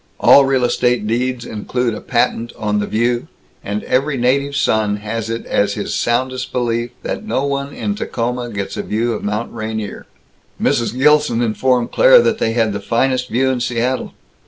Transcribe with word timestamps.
All 0.19 0.45
real 0.45 0.63
estate 0.65 1.05
deeds 1.05 1.45
include 1.45 1.93
a 1.93 2.01
patent 2.01 2.53
on 2.57 2.79
the 2.79 2.87
View, 2.87 3.27
and 3.63 3.83
every 3.83 4.17
native 4.17 4.55
son 4.55 4.95
has 4.97 5.29
it 5.29 5.45
as 5.45 5.73
his 5.75 5.93
soundest 5.93 6.51
belief 6.51 6.89
that 7.03 7.23
no 7.23 7.43
one 7.45 7.71
in 7.71 7.93
Tacoma 7.93 8.49
gets 8.49 8.75
a 8.75 8.81
View 8.81 9.13
of 9.13 9.23
Mount 9.23 9.53
Rainier. 9.53 10.07
Mrs. 10.59 10.97
Gilson 10.97 11.43
informed 11.43 11.91
Claire 11.91 12.19
that 12.19 12.39
they 12.39 12.53
had 12.53 12.73
the 12.73 12.79
finest 12.79 13.29
View 13.29 13.51
in 13.51 13.59
Seattle. 13.59 14.13